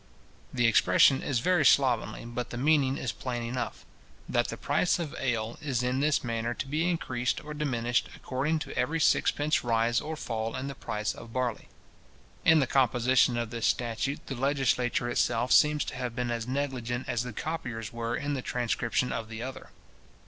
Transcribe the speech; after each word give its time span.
The 0.51 0.65
expression 0.65 1.21
is 1.21 1.41
very 1.41 1.63
slovenly, 1.63 2.25
but 2.25 2.49
the 2.49 2.57
meaning 2.57 2.97
is 2.97 3.11
plain 3.11 3.43
enough, 3.43 3.85
"that 4.27 4.47
the 4.47 4.57
price 4.57 4.97
of 4.97 5.15
ale 5.19 5.59
is 5.61 5.83
in 5.83 5.99
this 5.99 6.23
manner 6.23 6.55
to 6.55 6.65
be 6.65 6.89
increased 6.89 7.39
or 7.45 7.53
diminished 7.53 8.09
according 8.15 8.57
to 8.65 8.75
every 8.75 8.99
sixpence 8.99 9.63
rise 9.63 10.01
or 10.01 10.15
fall 10.15 10.55
in 10.55 10.65
the 10.65 10.73
price 10.73 11.13
of 11.13 11.31
barley." 11.33 11.67
In 12.43 12.57
the 12.59 12.65
composition 12.65 13.37
of 13.37 13.51
this 13.51 13.67
statute, 13.67 14.25
the 14.25 14.33
legislature 14.33 15.07
itself 15.07 15.51
seems 15.51 15.85
to 15.85 15.95
have 15.95 16.15
been 16.15 16.31
as 16.31 16.47
negligent 16.47 17.07
as 17.07 17.21
the 17.21 17.31
copiers 17.31 17.93
were 17.93 18.15
in 18.15 18.33
the 18.33 18.41
transcription 18.41 19.11
of 19.11 19.29
the 19.29 19.43
other. 19.43 19.69